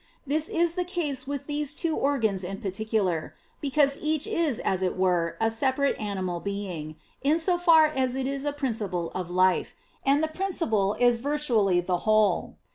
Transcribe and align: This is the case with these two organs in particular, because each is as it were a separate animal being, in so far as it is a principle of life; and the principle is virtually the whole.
This 0.25 0.49
is 0.49 0.73
the 0.73 0.83
case 0.83 1.27
with 1.27 1.45
these 1.45 1.75
two 1.75 1.95
organs 1.95 2.43
in 2.43 2.59
particular, 2.59 3.35
because 3.61 3.99
each 4.01 4.25
is 4.25 4.57
as 4.57 4.81
it 4.81 4.97
were 4.97 5.37
a 5.39 5.51
separate 5.51 5.95
animal 5.99 6.39
being, 6.39 6.95
in 7.21 7.37
so 7.37 7.59
far 7.59 7.85
as 7.85 8.15
it 8.15 8.25
is 8.25 8.43
a 8.43 8.51
principle 8.51 9.11
of 9.13 9.29
life; 9.29 9.75
and 10.03 10.23
the 10.23 10.27
principle 10.27 10.95
is 10.99 11.19
virtually 11.19 11.81
the 11.81 11.97
whole. 11.99 12.57